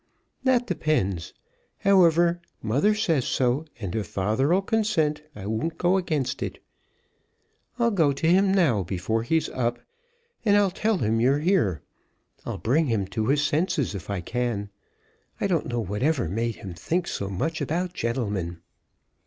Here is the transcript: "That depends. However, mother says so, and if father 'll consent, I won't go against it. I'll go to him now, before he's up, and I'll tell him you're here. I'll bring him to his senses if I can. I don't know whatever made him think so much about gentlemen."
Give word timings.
"That 0.43 0.65
depends. 0.65 1.31
However, 1.81 2.41
mother 2.63 2.95
says 2.95 3.23
so, 3.23 3.65
and 3.79 3.95
if 3.95 4.07
father 4.07 4.51
'll 4.51 4.61
consent, 4.63 5.21
I 5.35 5.45
won't 5.45 5.77
go 5.77 5.95
against 5.95 6.41
it. 6.41 6.57
I'll 7.77 7.91
go 7.91 8.11
to 8.11 8.27
him 8.27 8.51
now, 8.51 8.81
before 8.81 9.21
he's 9.21 9.47
up, 9.49 9.77
and 10.43 10.57
I'll 10.57 10.71
tell 10.71 10.97
him 10.97 11.21
you're 11.21 11.37
here. 11.41 11.83
I'll 12.47 12.57
bring 12.57 12.87
him 12.87 13.05
to 13.09 13.27
his 13.27 13.43
senses 13.43 13.93
if 13.93 14.09
I 14.09 14.21
can. 14.21 14.71
I 15.39 15.45
don't 15.45 15.67
know 15.67 15.79
whatever 15.81 16.27
made 16.27 16.55
him 16.55 16.73
think 16.73 17.07
so 17.07 17.29
much 17.29 17.61
about 17.61 17.93
gentlemen." 17.93 18.57